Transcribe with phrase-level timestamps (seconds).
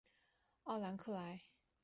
[0.63, 1.43] 奥兰克莱。